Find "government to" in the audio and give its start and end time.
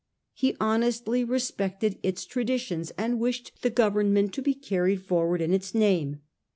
3.75-4.41